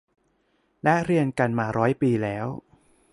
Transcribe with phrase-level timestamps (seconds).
[0.83, 2.45] และเรียนกันมาร้อยปีแล้ว